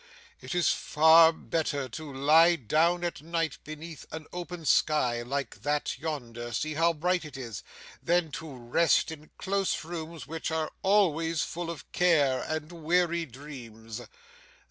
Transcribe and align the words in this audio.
It 0.39 0.55
is 0.55 0.69
far 0.69 1.31
better 1.31 1.87
to 1.87 2.11
lie 2.11 2.55
down 2.55 3.03
at 3.03 3.21
night 3.21 3.59
beneath 3.63 4.07
an 4.11 4.25
open 4.33 4.65
sky 4.65 5.21
like 5.21 5.61
that 5.61 5.99
yonder 5.99 6.51
see 6.53 6.73
how 6.73 6.91
bright 6.93 7.23
it 7.23 7.37
is 7.37 7.61
than 8.01 8.31
to 8.31 8.51
rest 8.51 9.11
in 9.11 9.29
close 9.37 9.83
rooms 9.85 10.25
which 10.25 10.49
are 10.49 10.71
always 10.81 11.43
full 11.43 11.69
of 11.69 11.91
care 11.91 12.41
and 12.47 12.71
weary 12.71 13.27
dreams. 13.27 14.01